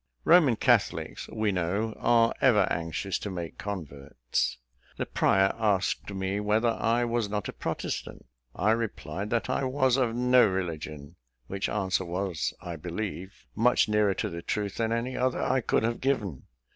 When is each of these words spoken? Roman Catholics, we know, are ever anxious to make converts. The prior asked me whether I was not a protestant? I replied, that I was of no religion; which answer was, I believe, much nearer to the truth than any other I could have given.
Roman 0.23 0.55
Catholics, 0.55 1.27
we 1.31 1.51
know, 1.51 1.93
are 1.99 2.33
ever 2.41 2.67
anxious 2.71 3.19
to 3.19 3.29
make 3.29 3.59
converts. 3.59 4.57
The 4.97 5.05
prior 5.05 5.53
asked 5.59 6.11
me 6.11 6.39
whether 6.39 6.69
I 6.69 7.05
was 7.05 7.29
not 7.29 7.47
a 7.47 7.53
protestant? 7.53 8.25
I 8.55 8.71
replied, 8.71 9.29
that 9.29 9.47
I 9.47 9.63
was 9.63 9.97
of 9.97 10.15
no 10.15 10.47
religion; 10.47 11.17
which 11.45 11.69
answer 11.69 12.05
was, 12.05 12.51
I 12.61 12.77
believe, 12.77 13.45
much 13.55 13.87
nearer 13.87 14.15
to 14.15 14.29
the 14.31 14.41
truth 14.41 14.77
than 14.77 14.91
any 14.91 15.15
other 15.15 15.39
I 15.39 15.61
could 15.61 15.83
have 15.83 16.01
given. 16.01 16.47